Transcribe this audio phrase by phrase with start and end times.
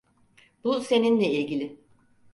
[0.63, 1.77] Bu seninle ilgili.